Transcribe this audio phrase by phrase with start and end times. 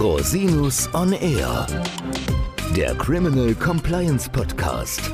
[0.00, 1.66] Rosinus on Air,
[2.74, 5.10] der Criminal Compliance Podcast.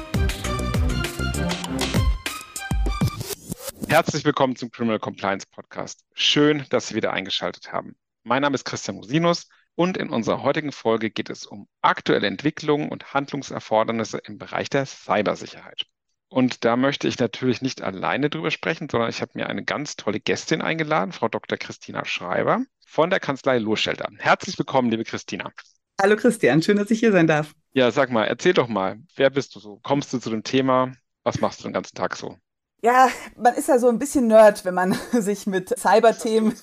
[3.89, 6.05] Herzlich willkommen zum Criminal Compliance Podcast.
[6.15, 7.97] Schön, dass Sie wieder eingeschaltet haben.
[8.23, 12.89] Mein Name ist Christian Rosinus und in unserer heutigen Folge geht es um aktuelle Entwicklungen
[12.89, 15.87] und Handlungserfordernisse im Bereich der Cybersicherheit.
[16.29, 19.97] Und da möchte ich natürlich nicht alleine drüber sprechen, sondern ich habe mir eine ganz
[19.97, 21.59] tolle Gästin eingeladen, Frau Dr.
[21.59, 24.09] Christina Schreiber von der Kanzlei Lohschelter.
[24.19, 25.53] Herzlich willkommen, liebe Christina.
[26.01, 27.53] Hallo Christian, schön, dass ich hier sein darf.
[27.73, 29.81] Ja, sag mal, erzähl doch mal, wer bist du so?
[29.83, 30.93] Kommst du zu dem Thema?
[31.25, 32.39] Was machst du den ganzen Tag so?
[32.83, 36.55] Ja, man ist ja so ein bisschen Nerd, wenn man sich mit Cyberthemen.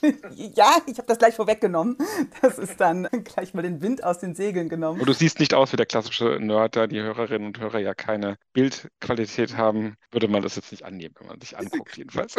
[0.34, 1.98] ja, ich habe das gleich vorweggenommen.
[2.40, 5.00] Das ist dann gleich mal den Wind aus den Segeln genommen.
[5.00, 7.94] Und du siehst nicht aus wie der klassische Nerd, da die Hörerinnen und Hörer ja
[7.94, 12.34] keine Bildqualität haben, würde man das jetzt nicht annehmen, wenn man sich anguckt, jedenfalls.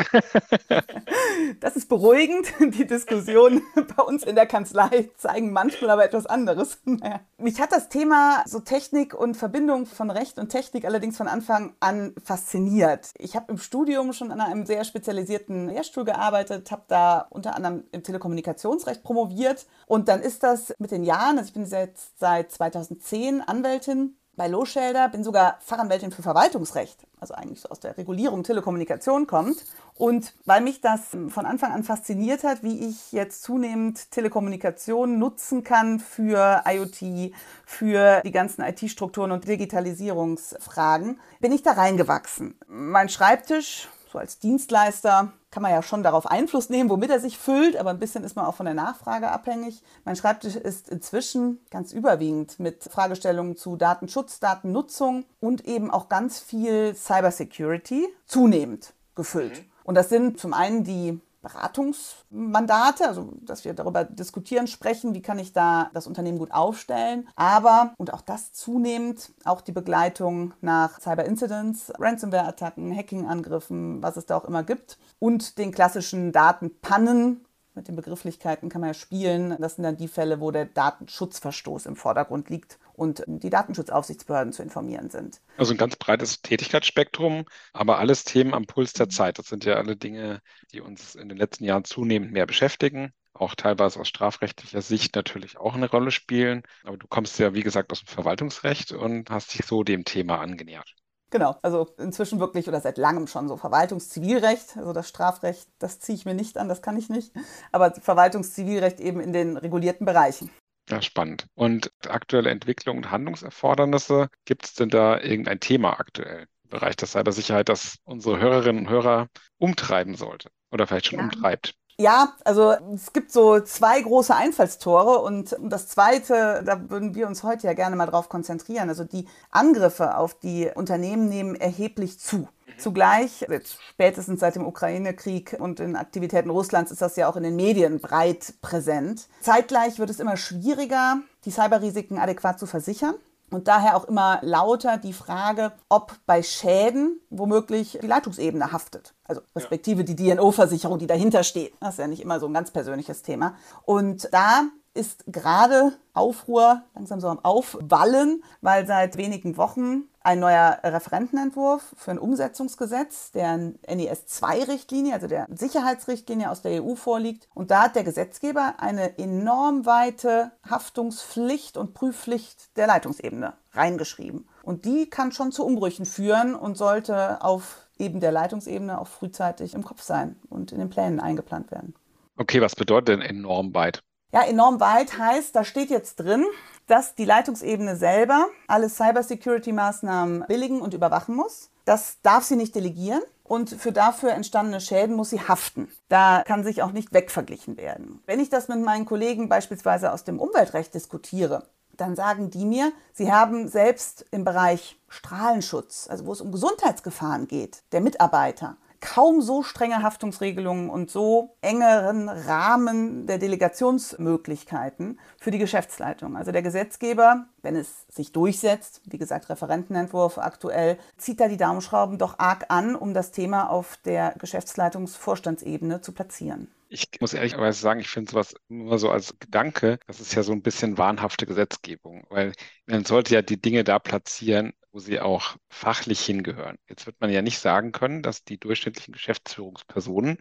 [1.60, 2.48] Das ist beruhigend.
[2.60, 3.62] Die Diskussionen
[3.96, 6.80] bei uns in der Kanzlei zeigen manchmal aber etwas anderes.
[6.86, 7.22] Naja.
[7.38, 11.76] Mich hat das Thema so Technik und Verbindung von Recht und Technik allerdings von Anfang
[11.80, 13.12] an fasziniert.
[13.22, 17.84] Ich habe im Studium schon an einem sehr spezialisierten Lehrstuhl gearbeitet, habe da unter anderem
[17.92, 19.68] im Telekommunikationsrecht promoviert.
[19.88, 24.48] Und dann ist das mit den Jahren, also ich bin jetzt seit 2010 Anwältin bei
[24.48, 29.66] Lohschelder, bin sogar Fachanwältin für Verwaltungsrecht, also eigentlich so aus der Regulierung Telekommunikation kommt.
[29.96, 35.66] Und weil mich das von Anfang an fasziniert hat, wie ich jetzt zunehmend Telekommunikation nutzen
[35.66, 37.34] kann für IoT,
[37.66, 42.56] für die ganzen IT-Strukturen und Digitalisierungsfragen, bin ich da reingewachsen.
[42.66, 47.38] Mein Schreibtisch, so als Dienstleister, kann man ja schon darauf Einfluss nehmen, womit er sich
[47.38, 49.84] füllt, aber ein bisschen ist man auch von der Nachfrage abhängig.
[50.06, 56.40] Mein Schreibtisch ist inzwischen ganz überwiegend mit Fragestellungen zu Datenschutz, Datennutzung und eben auch ganz
[56.40, 59.60] viel Cybersecurity zunehmend gefüllt.
[59.60, 59.72] Mhm.
[59.84, 65.40] Und das sind zum einen die Beratungsmandate, also dass wir darüber diskutieren, sprechen, wie kann
[65.40, 71.00] ich da das Unternehmen gut aufstellen, aber und auch das zunehmend auch die Begleitung nach
[71.00, 77.46] Cyber Incidents, Ransomware-Attacken, Hacking-Angriffen, was es da auch immer gibt und den klassischen Datenpannen.
[77.76, 79.56] Mit den Begrifflichkeiten kann man ja spielen.
[79.60, 84.64] Das sind dann die Fälle, wo der Datenschutzverstoß im Vordergrund liegt und die Datenschutzaufsichtsbehörden zu
[84.64, 85.40] informieren sind.
[85.58, 89.40] Also ein ganz breites Tätigkeitsspektrum, aber alles Themen am Puls der Zeit.
[89.40, 90.42] Das sind ja alle Dinge,
[90.74, 95.58] die uns in den letzten Jahren zunehmend mehr beschäftigen auch teilweise aus strafrechtlicher Sicht natürlich
[95.58, 96.64] auch eine Rolle spielen.
[96.84, 100.40] Aber du kommst ja, wie gesagt, aus dem Verwaltungsrecht und hast dich so dem Thema
[100.40, 100.94] angenähert.
[101.32, 106.16] Genau, also inzwischen wirklich oder seit langem schon so Verwaltungszivilrecht, also das Strafrecht, das ziehe
[106.18, 107.32] ich mir nicht an, das kann ich nicht,
[107.72, 110.50] aber Verwaltungszivilrecht eben in den regulierten Bereichen.
[110.90, 111.46] Ja, spannend.
[111.54, 117.08] Und aktuelle Entwicklung und Handlungserfordernisse, gibt es denn da irgendein Thema aktuell im Bereich der
[117.08, 119.28] Cybersicherheit, das unsere Hörerinnen und Hörer
[119.60, 121.26] umtreiben sollte oder vielleicht schon ja.
[121.26, 121.76] umtreibt?
[122.00, 127.44] Ja, also es gibt so zwei große Einfallstore und das zweite, da würden wir uns
[127.44, 128.88] heute ja gerne mal drauf konzentrieren.
[128.88, 132.48] Also die Angriffe auf die Unternehmen nehmen erheblich zu.
[132.78, 133.46] Zugleich,
[133.92, 138.00] spätestens seit dem Ukraine-Krieg und den Aktivitäten Russlands ist das ja auch in den Medien
[138.00, 139.28] breit präsent.
[139.42, 143.16] Zeitgleich wird es immer schwieriger, die Cyberrisiken adäquat zu versichern.
[143.52, 149.14] Und daher auch immer lauter die Frage, ob bei Schäden womöglich die Leitungsebene haftet.
[149.26, 151.74] Also respektive die DNO-Versicherung, die dahinter steht.
[151.80, 153.56] Das ist ja nicht immer so ein ganz persönliches Thema.
[153.86, 160.80] Und da ist gerade Aufruhr langsam so am Aufwallen, weil seit wenigen Wochen ein neuer
[160.84, 167.48] Referentenentwurf für ein Umsetzungsgesetz der NIS-2-Richtlinie, also der Sicherheitsrichtlinie aus der EU vorliegt.
[167.54, 174.48] Und da hat der Gesetzgeber eine enorm weite Haftungspflicht und Prüfpflicht der Leitungsebene reingeschrieben.
[174.64, 179.74] Und die kann schon zu Umbrüchen führen und sollte auf eben der Leitungsebene auch frühzeitig
[179.74, 181.94] im Kopf sein und in den Plänen eingeplant werden.
[182.38, 184.02] Okay, was bedeutet denn enorm weit?
[184.32, 186.46] Ja, enorm weit heißt, da steht jetzt drin,
[186.86, 191.70] dass die Leitungsebene selber alle Cybersecurity-Maßnahmen billigen und überwachen muss.
[191.86, 195.92] Das darf sie nicht delegieren und für dafür entstandene Schäden muss sie haften.
[196.10, 198.22] Da kann sich auch nicht wegverglichen werden.
[198.28, 201.68] Wenn ich das mit meinen Kollegen beispielsweise aus dem Umweltrecht diskutiere,
[201.98, 207.48] dann sagen die mir, sie haben selbst im Bereich Strahlenschutz, also wo es um Gesundheitsgefahren
[207.48, 215.58] geht, der Mitarbeiter, kaum so strenge Haftungsregelungen und so engeren Rahmen der Delegationsmöglichkeiten für die
[215.58, 216.36] Geschäftsleitung.
[216.36, 222.18] Also der Gesetzgeber, wenn es sich durchsetzt, wie gesagt, Referentenentwurf aktuell, zieht da die Daumenschrauben
[222.18, 226.70] doch arg an, um das Thema auf der Geschäftsleitungsvorstandsebene zu platzieren.
[226.92, 230.54] Ich muss ehrlicherweise sagen, ich finde sowas nur so als Gedanke, das ist ja so
[230.54, 232.54] ein bisschen wahnhafte Gesetzgebung, weil
[232.88, 236.78] man sollte ja die Dinge da platzieren, wo sie auch fachlich hingehören.
[236.88, 240.38] Jetzt wird man ja nicht sagen können, dass die durchschnittlichen Geschäftsführungspersonen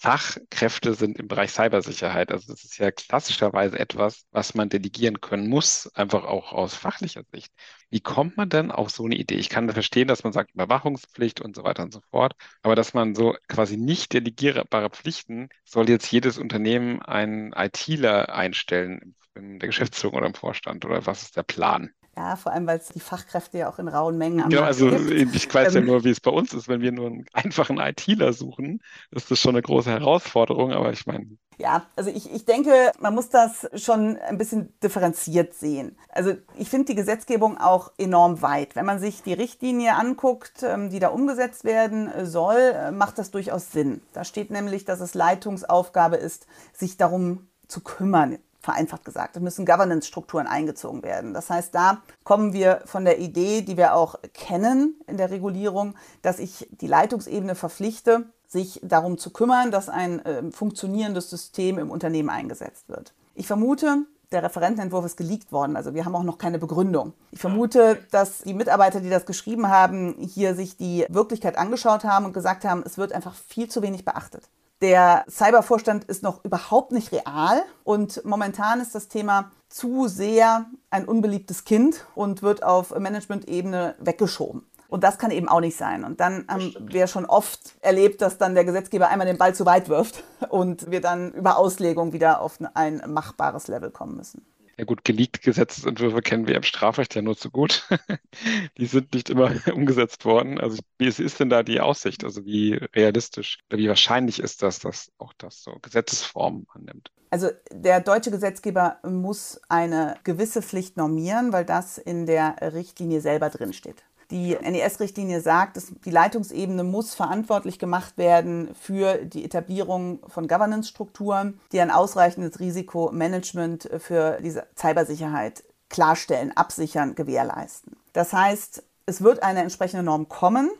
[0.00, 2.30] Fachkräfte sind im Bereich Cybersicherheit.
[2.30, 7.22] Also das ist ja klassischerweise etwas, was man delegieren können muss, einfach auch aus fachlicher
[7.32, 7.52] Sicht.
[7.90, 9.34] Wie kommt man denn auf so eine Idee?
[9.34, 12.94] Ich kann verstehen, dass man sagt Überwachungspflicht und so weiter und so fort, aber dass
[12.94, 19.68] man so quasi nicht delegierbare Pflichten, soll jetzt jedes Unternehmen einen ITler einstellen in der
[19.68, 21.90] Geschäftsführung oder im Vorstand oder was ist der Plan?
[22.18, 24.90] Ja, vor allem, weil es die Fachkräfte ja auch in rauen Mengen am genau, also
[24.90, 25.36] gibt.
[25.36, 26.66] ich weiß ja ähm, nur, wie es bei uns ist.
[26.66, 28.82] Wenn wir nur einen einfachen ITler suchen,
[29.12, 31.38] ist das schon eine große Herausforderung, aber ich meine.
[31.58, 35.96] Ja, also ich, ich denke, man muss das schon ein bisschen differenziert sehen.
[36.08, 38.74] Also ich finde die Gesetzgebung auch enorm weit.
[38.74, 43.30] Wenn man sich die Richtlinie anguckt, ähm, die da umgesetzt werden soll, äh, macht das
[43.30, 44.00] durchaus Sinn.
[44.12, 48.38] Da steht nämlich, dass es Leitungsaufgabe ist, sich darum zu kümmern,
[48.68, 49.36] vereinfacht gesagt.
[49.36, 51.32] Es müssen Governance-Strukturen eingezogen werden.
[51.32, 55.94] Das heißt, da kommen wir von der Idee, die wir auch kennen in der Regulierung,
[56.20, 61.90] dass ich die Leitungsebene verpflichte, sich darum zu kümmern, dass ein äh, funktionierendes System im
[61.90, 63.14] Unternehmen eingesetzt wird.
[63.34, 67.14] Ich vermute, der Referentenentwurf ist geleakt worden, also wir haben auch noch keine Begründung.
[67.30, 72.26] Ich vermute, dass die Mitarbeiter, die das geschrieben haben, hier sich die Wirklichkeit angeschaut haben
[72.26, 74.50] und gesagt haben, es wird einfach viel zu wenig beachtet.
[74.80, 81.04] Der Cybervorstand ist noch überhaupt nicht real und momentan ist das Thema zu sehr ein
[81.04, 84.64] unbeliebtes Kind und wird auf Management-Ebene weggeschoben.
[84.88, 86.04] Und das kann eben auch nicht sein.
[86.04, 89.66] Und dann haben wir schon oft erlebt, dass dann der Gesetzgeber einmal den Ball zu
[89.66, 94.46] weit wirft und wir dann über Auslegung wieder auf ein machbares Level kommen müssen.
[94.78, 97.88] Ja gut, geleakte Gesetzesentwürfe kennen wir im Strafrecht ja nur zu gut.
[98.78, 100.60] die sind nicht immer umgesetzt worden.
[100.60, 102.22] Also wie ist denn da die Aussicht?
[102.22, 107.10] Also wie realistisch oder wie wahrscheinlich ist das, dass auch das so Gesetzesformen annimmt?
[107.30, 113.50] Also der deutsche Gesetzgeber muss eine gewisse Pflicht normieren, weil das in der Richtlinie selber
[113.50, 114.04] drinsteht.
[114.30, 121.58] Die NES-Richtlinie sagt, dass die Leitungsebene muss verantwortlich gemacht werden für die Etablierung von Governance-Strukturen,
[121.72, 127.96] die ein ausreichendes Risikomanagement für diese Cybersicherheit klarstellen, absichern, gewährleisten.
[128.12, 130.70] Das heißt, es wird eine entsprechende Norm kommen.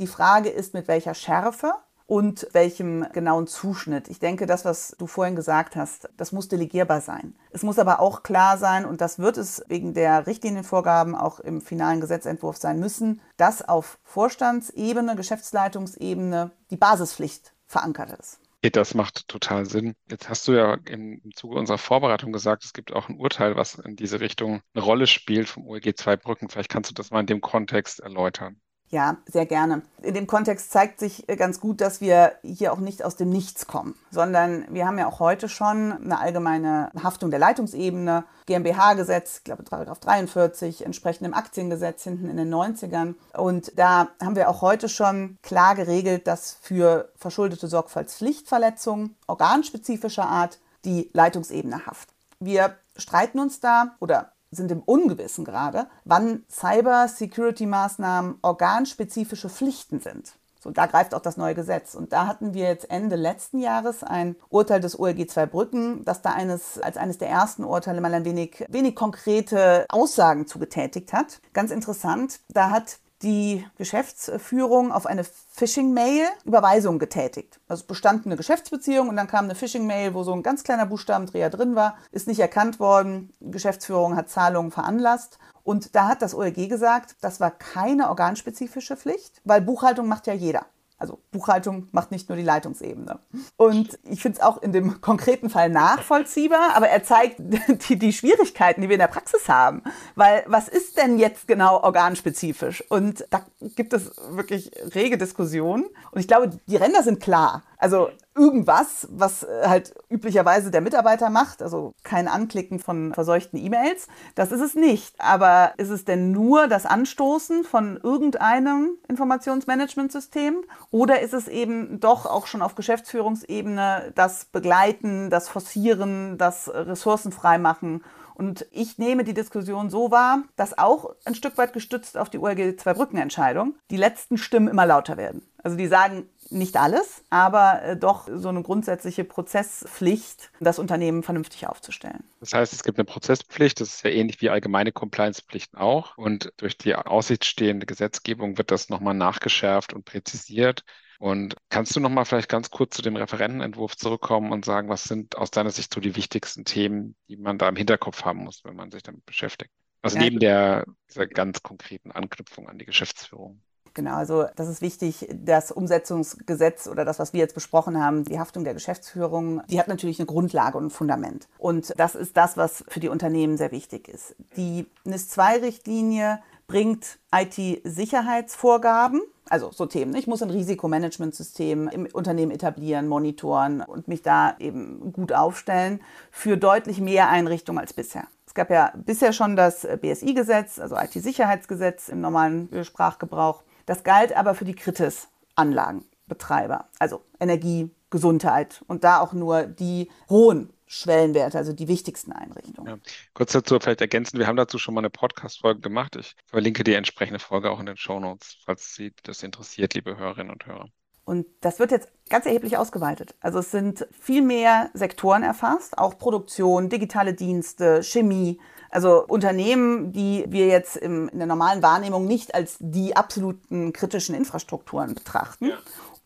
[0.00, 1.72] Die Frage ist, mit welcher Schärfe
[2.06, 4.08] und welchem genauen Zuschnitt.
[4.08, 7.34] Ich denke, das, was du vorhin gesagt hast, das muss delegierbar sein.
[7.50, 11.60] Es muss aber auch klar sein, und das wird es wegen der Richtlinienvorgaben auch im
[11.60, 18.38] finalen Gesetzentwurf sein müssen, dass auf Vorstandsebene, Geschäftsleitungsebene die Basispflicht verankert ist.
[18.72, 19.94] Das macht total Sinn.
[20.10, 23.76] Jetzt hast du ja im Zuge unserer Vorbereitung gesagt, es gibt auch ein Urteil, was
[23.76, 26.48] in diese Richtung eine Rolle spielt vom OEG 2 Brücken.
[26.48, 28.60] Vielleicht kannst du das mal in dem Kontext erläutern.
[28.88, 29.82] Ja, sehr gerne.
[30.00, 33.30] In dem Kontext zeigt sich äh, ganz gut, dass wir hier auch nicht aus dem
[33.30, 39.38] Nichts kommen, sondern wir haben ja auch heute schon eine allgemeine Haftung der Leitungsebene, GmbH-Gesetz,
[39.38, 43.14] ich glaube Paragraph 43, entsprechend im Aktiengesetz hinten in den 90ern.
[43.36, 50.60] Und da haben wir auch heute schon klar geregelt, dass für verschuldete Sorgfaltspflichtverletzungen organspezifischer Art
[50.84, 52.10] die Leitungsebene haft.
[52.38, 60.34] Wir streiten uns da oder sind im Ungewissen gerade, wann Cyber-Security-Maßnahmen organspezifische Pflichten sind.
[60.66, 61.94] So, da greift auch das neue Gesetz.
[61.94, 66.22] Und da hatten wir jetzt Ende letzten Jahres ein Urteil des OLG 2 Brücken, das
[66.22, 71.40] da eines, als eines der ersten Urteile mal ein wenig, wenig konkrete Aussagen zugetätigt hat.
[71.52, 77.60] Ganz interessant, da hat die Geschäftsführung auf eine Phishing-Mail Überweisung getätigt.
[77.68, 81.50] Also bestand eine Geschäftsbeziehung und dann kam eine Phishing-Mail, wo so ein ganz kleiner Buchstabendreher
[81.50, 83.32] drin war, ist nicht erkannt worden.
[83.40, 85.38] Geschäftsführung hat Zahlungen veranlasst.
[85.62, 90.34] Und da hat das OLG gesagt, das war keine organspezifische Pflicht, weil Buchhaltung macht ja
[90.34, 90.66] jeder.
[90.98, 93.18] Also Buchhaltung macht nicht nur die Leitungsebene.
[93.56, 97.36] Und ich finde es auch in dem konkreten Fall nachvollziehbar, aber er zeigt
[97.88, 99.82] die, die, Schwierigkeiten, die wir in der Praxis haben.
[100.14, 102.82] Weil was ist denn jetzt genau organspezifisch?
[102.88, 105.84] Und da gibt es wirklich rege Diskussionen.
[106.12, 107.62] Und ich glaube, die Ränder sind klar.
[107.76, 114.08] Also irgendwas, was äh, halt üblicherweise der Mitarbeiter macht, also kein Anklicken von verseuchten E-Mails,
[114.34, 115.14] das ist es nicht.
[115.18, 122.26] Aber ist es denn nur das Anstoßen von irgendeinem Informationsmanagementsystem oder ist es eben doch
[122.26, 128.02] auch schon auf Geschäftsführungsebene das Begleiten, das Forcieren, das Ressourcenfreimachen
[128.36, 132.38] und ich nehme die Diskussion so wahr, dass auch ein Stück weit gestützt auf die
[132.38, 135.42] OLG Zwei-Brücken-Entscheidung die letzten Stimmen immer lauter werden.
[135.66, 141.66] Also die sagen nicht alles, aber äh, doch so eine grundsätzliche Prozesspflicht, das Unternehmen vernünftig
[141.66, 142.22] aufzustellen.
[142.38, 146.16] Das heißt, es gibt eine Prozesspflicht, das ist ja ähnlich wie allgemeine Compliance-Pflichten auch.
[146.16, 150.84] Und durch die aussichtsstehende Gesetzgebung wird das nochmal nachgeschärft und präzisiert.
[151.18, 155.02] Und kannst du noch mal vielleicht ganz kurz zu dem Referentenentwurf zurückkommen und sagen, was
[155.02, 158.62] sind aus deiner Sicht so die wichtigsten Themen, die man da im Hinterkopf haben muss,
[158.62, 159.72] wenn man sich damit beschäftigt?
[160.00, 160.22] Also ja.
[160.22, 163.60] neben der, dieser ganz konkreten Anknüpfung an die Geschäftsführung.
[163.96, 165.26] Genau, also das ist wichtig.
[165.32, 169.88] Das Umsetzungsgesetz oder das, was wir jetzt besprochen haben, die Haftung der Geschäftsführung, die hat
[169.88, 171.48] natürlich eine Grundlage und ein Fundament.
[171.56, 174.36] Und das ist das, was für die Unternehmen sehr wichtig ist.
[174.58, 180.14] Die NIS-2-Richtlinie bringt IT-Sicherheitsvorgaben, also so Themen.
[180.14, 186.00] Ich muss ein Risikomanagementsystem im Unternehmen etablieren, monitoren und mich da eben gut aufstellen
[186.30, 188.24] für deutlich mehr Einrichtungen als bisher.
[188.46, 193.62] Es gab ja bisher schon das BSI-Gesetz, also IT-Sicherheitsgesetz im normalen Sprachgebrauch.
[193.86, 200.72] Das galt aber für die Kritis-Anlagenbetreiber, also Energie, Gesundheit und da auch nur die hohen
[200.86, 202.86] Schwellenwerte, also die wichtigsten Einrichtungen.
[202.86, 202.98] Ja.
[203.34, 206.16] Kurz dazu vielleicht ergänzen, wir haben dazu schon mal eine Podcast-Folge gemacht.
[206.16, 210.16] Ich verlinke die entsprechende Folge auch in den Show Notes, falls Sie das interessiert, liebe
[210.16, 210.88] Hörerinnen und Hörer.
[211.24, 213.34] Und das wird jetzt ganz erheblich ausgeweitet.
[213.40, 218.60] Also es sind viel mehr Sektoren erfasst, auch Produktion, digitale Dienste, Chemie.
[218.96, 224.34] Also Unternehmen, die wir jetzt im, in der normalen Wahrnehmung nicht als die absoluten kritischen
[224.34, 225.66] Infrastrukturen betrachten.
[225.66, 225.74] Ja.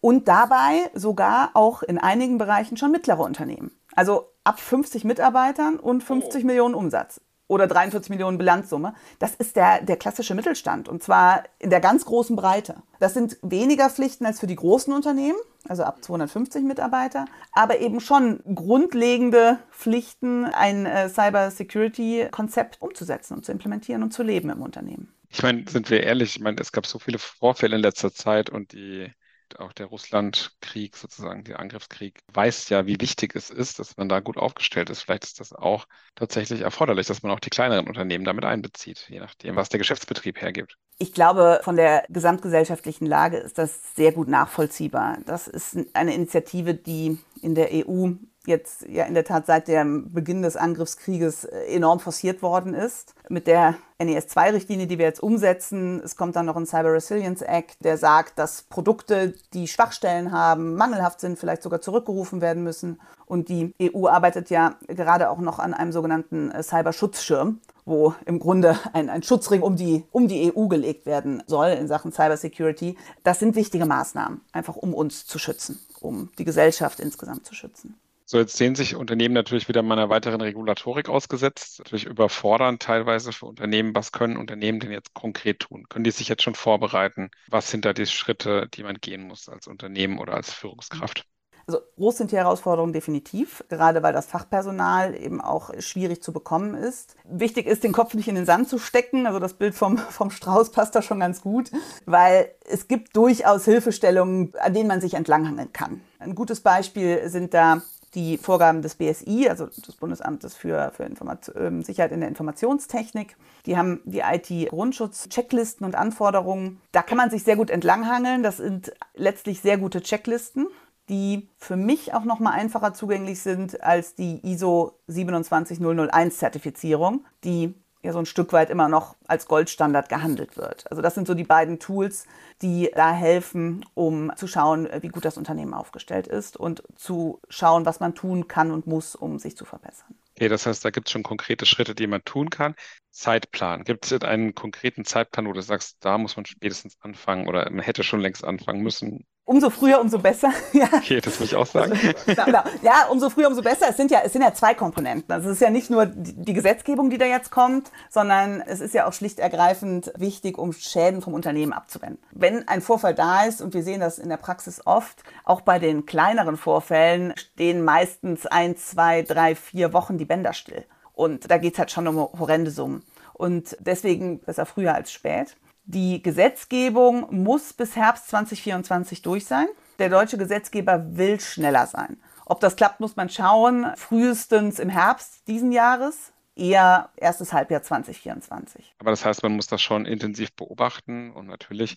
[0.01, 3.73] Und dabei sogar auch in einigen Bereichen schon mittlere Unternehmen.
[3.97, 6.47] Also ab 50 Mitarbeitern und 50 oh.
[6.47, 7.21] Millionen Umsatz
[7.51, 8.95] oder 43 Millionen Bilanzsumme.
[9.19, 12.77] Das ist der, der klassische Mittelstand und zwar in der ganz großen Breite.
[13.01, 15.39] Das sind weniger Pflichten als für die großen Unternehmen,
[15.69, 23.35] also ab 250 Mitarbeiter, aber eben schon grundlegende Pflichten, ein äh, Cyber Security Konzept umzusetzen
[23.35, 25.13] und zu implementieren und zu leben im Unternehmen.
[25.29, 28.49] Ich meine, sind wir ehrlich, ich meine, es gab so viele Vorfälle in letzter Zeit
[28.49, 29.13] und die
[29.59, 34.21] auch der Russlandkrieg, sozusagen der Angriffskrieg, weiß ja, wie wichtig es ist, dass man da
[34.21, 35.03] gut aufgestellt ist.
[35.03, 39.21] Vielleicht ist das auch tatsächlich erforderlich, dass man auch die kleineren Unternehmen damit einbezieht, je
[39.21, 40.77] nachdem, was der Geschäftsbetrieb hergibt.
[40.99, 45.19] Ich glaube, von der gesamtgesellschaftlichen Lage ist das sehr gut nachvollziehbar.
[45.25, 48.11] Das ist eine Initiative, die in der EU
[48.47, 53.15] jetzt ja in der Tat seit dem Beginn des Angriffskrieges äh, enorm forciert worden ist.
[53.29, 57.85] Mit der NES-2-Richtlinie, die wir jetzt umsetzen, es kommt dann noch ein Cyber Resilience Act,
[57.85, 63.01] der sagt, dass Produkte, die Schwachstellen haben, mangelhaft sind, vielleicht sogar zurückgerufen werden müssen.
[63.27, 68.39] Und die EU arbeitet ja gerade auch noch an einem sogenannten äh, Cyberschutzschirm, wo im
[68.39, 72.97] Grunde ein, ein Schutzring um die, um die EU gelegt werden soll in Sachen Cybersecurity.
[73.23, 78.01] Das sind wichtige Maßnahmen, einfach um uns zu schützen, um die Gesellschaft insgesamt zu schützen.
[78.31, 83.47] So, jetzt sehen sich Unternehmen natürlich wieder meiner weiteren Regulatorik ausgesetzt, natürlich überfordernd teilweise für
[83.47, 83.93] Unternehmen.
[83.93, 85.89] Was können Unternehmen denn jetzt konkret tun?
[85.89, 87.33] Können die sich jetzt schon vorbereiten?
[87.49, 91.27] Was sind da die Schritte, die man gehen muss als Unternehmen oder als Führungskraft?
[91.67, 96.75] Also groß sind die Herausforderungen definitiv, gerade weil das Fachpersonal eben auch schwierig zu bekommen
[96.75, 97.17] ist.
[97.25, 99.27] Wichtig ist, den Kopf nicht in den Sand zu stecken.
[99.27, 101.73] Also das Bild vom, vom Strauß passt da schon ganz gut,
[102.07, 106.01] weil es gibt durchaus Hilfestellungen, an denen man sich entlanghangeln kann.
[106.21, 107.83] Ein gutes Beispiel sind da
[108.15, 111.09] die Vorgaben des BSI, also des Bundesamtes für, für
[111.57, 113.37] ähm, Sicherheit in der Informationstechnik.
[113.67, 116.81] Die haben die IT-Grundschutz-Checklisten und Anforderungen.
[116.93, 118.43] Da kann man sich sehr gut entlanghangeln.
[118.43, 120.67] Das sind letztlich sehr gute Checklisten,
[121.09, 127.75] die für mich auch noch mal einfacher zugänglich sind als die ISO 27001 Zertifizierung, die
[128.03, 130.91] ja so ein Stück weit immer noch als Goldstandard gehandelt wird.
[130.91, 132.27] Also das sind so die beiden Tools,
[132.63, 137.87] die da helfen, um zu schauen, wie gut das Unternehmen aufgestellt ist und zu schauen,
[137.87, 140.15] was man tun kann und muss, um sich zu verbessern.
[140.37, 142.75] Okay, das heißt, da gibt es schon konkrete Schritte, die man tun kann.
[143.11, 143.85] Zeitplan.
[143.85, 147.85] Gibt es einen konkreten Zeitplan, wo du sagst, da muss man spätestens anfangen oder man
[147.85, 149.27] hätte schon längst anfangen müssen?
[149.51, 150.53] Umso früher, umso besser.
[150.73, 150.87] ja.
[150.93, 151.91] Okay, das würde ich auch sagen.
[151.91, 152.63] Also, genau.
[152.83, 153.89] Ja, umso früher, umso besser.
[153.91, 155.35] Es sind ja, es sind ja zwei Komponenten.
[155.35, 158.95] Also es ist ja nicht nur die Gesetzgebung, die da jetzt kommt, sondern es ist
[158.95, 162.23] ja auch schlicht ergreifend wichtig, um Schäden vom Unternehmen abzuwenden.
[162.31, 165.81] Wenn ein Vorfall da ist, und wir sehen das in der Praxis oft, auch bei
[165.81, 170.85] den kleineren Vorfällen stehen meistens ein, zwei, drei, vier Wochen die Bänder still.
[171.13, 173.03] Und da geht es halt schon um horrende Summen.
[173.33, 175.57] Und deswegen besser früher als spät.
[175.93, 179.67] Die Gesetzgebung muss bis Herbst 2024 durch sein.
[179.99, 182.23] Der deutsche Gesetzgeber will schneller sein.
[182.47, 183.93] Ob das klappt, muss man schauen.
[183.97, 188.95] Frühestens im Herbst diesen Jahres, eher erstes Halbjahr 2024.
[189.01, 191.97] Aber das heißt, man muss das schon intensiv beobachten und natürlich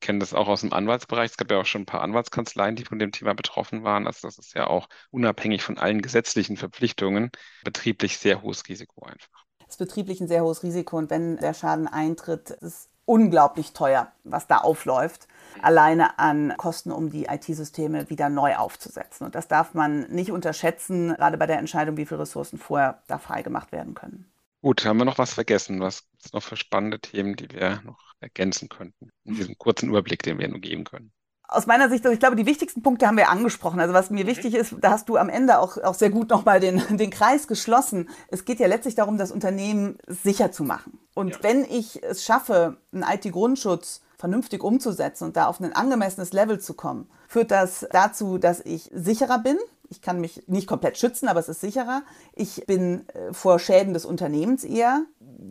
[0.00, 1.32] kennen das auch aus dem Anwaltsbereich.
[1.32, 4.06] Es gab ja auch schon ein paar Anwaltskanzleien, die von dem Thema betroffen waren.
[4.06, 7.30] Also das ist ja auch unabhängig von allen gesetzlichen Verpflichtungen
[7.62, 9.44] betrieblich sehr hohes Risiko einfach.
[9.68, 13.72] Es ist betrieblich ein sehr hohes Risiko und wenn der Schaden eintritt, ist es unglaublich
[13.72, 15.28] teuer, was da aufläuft,
[15.62, 19.24] alleine an Kosten, um die IT-Systeme wieder neu aufzusetzen.
[19.24, 23.18] Und das darf man nicht unterschätzen, gerade bei der Entscheidung, wie viele Ressourcen vorher da
[23.18, 24.30] freigemacht werden können.
[24.62, 25.80] Gut, haben wir noch was vergessen?
[25.80, 29.90] Was gibt es noch für spannende Themen, die wir noch ergänzen könnten in diesem kurzen
[29.90, 31.12] Überblick, den wir nur geben können?
[31.54, 33.80] Aus meiner Sicht, also ich glaube, die wichtigsten Punkte haben wir angesprochen.
[33.80, 34.28] Also was mir mhm.
[34.28, 37.46] wichtig ist, da hast du am Ende auch, auch sehr gut nochmal den, den Kreis
[37.46, 38.08] geschlossen.
[38.28, 40.98] Es geht ja letztlich darum, das Unternehmen sicher zu machen.
[41.14, 41.38] Und ja.
[41.42, 46.74] wenn ich es schaffe, einen IT-Grundschutz vernünftig umzusetzen und da auf ein angemessenes Level zu
[46.74, 49.58] kommen, führt das dazu, dass ich sicherer bin.
[49.94, 52.02] Ich kann mich nicht komplett schützen, aber es ist sicherer.
[52.32, 55.04] Ich bin äh, vor Schäden des Unternehmens eher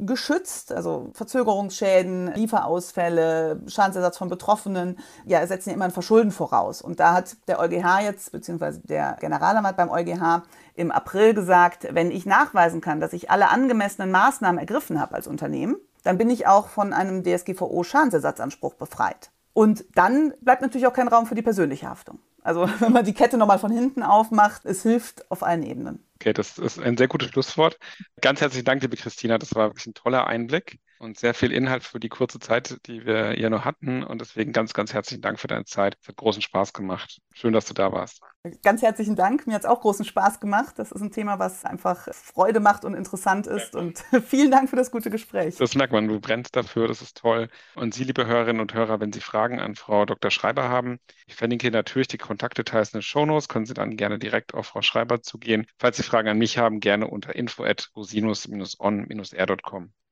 [0.06, 6.82] geschützt, also Verzögerungsschäden, Lieferausfälle, Schadensersatz von Betroffenen, ja, setzen ja immer ein Verschulden voraus.
[6.82, 10.44] Und da hat der EuGH jetzt, beziehungsweise der Generalanwalt beim EuGH
[10.76, 15.28] im April gesagt, wenn ich nachweisen kann, dass ich alle angemessenen Maßnahmen ergriffen habe als
[15.28, 19.32] Unternehmen, dann bin ich auch von einem DSGVO-Schadensersatzanspruch befreit.
[19.54, 22.20] Und dann bleibt natürlich auch kein Raum für die persönliche Haftung.
[22.44, 26.06] Also wenn man die Kette nochmal von hinten aufmacht, es hilft auf allen Ebenen.
[26.16, 27.78] Okay, das ist ein sehr gutes Schlusswort.
[28.22, 29.38] Ganz herzlichen Dank, liebe Christina.
[29.38, 33.06] Das war wirklich ein toller Einblick und sehr viel Inhalt für die kurze Zeit, die
[33.06, 34.04] wir hier noch hatten.
[34.04, 35.98] Und deswegen ganz, ganz herzlichen Dank für deine Zeit.
[36.02, 37.20] Es hat großen Spaß gemacht.
[37.34, 38.22] Schön, dass du da warst.
[38.64, 39.46] Ganz herzlichen Dank.
[39.46, 40.80] Mir hat es auch großen Spaß gemacht.
[40.80, 43.76] Das ist ein Thema, was einfach Freude macht und interessant ist.
[43.76, 45.56] Und vielen Dank für das gute Gespräch.
[45.58, 46.08] Das merkt man.
[46.08, 46.88] Du brennst dafür.
[46.88, 47.50] Das ist toll.
[47.76, 50.32] Und Sie, liebe Hörerinnen und Hörer, wenn Sie Fragen an Frau Dr.
[50.32, 53.50] Schreiber haben, ich verlinke natürlich die Kontaktdetails in den Shownotes.
[53.50, 55.68] Können Sie dann gerne direkt auf Frau Schreiber zugehen.
[55.78, 59.94] Falls Sie Fragen an mich haben, gerne unter info at rosinus-on-r.com.